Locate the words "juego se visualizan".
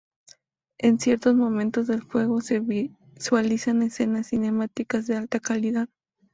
2.01-3.83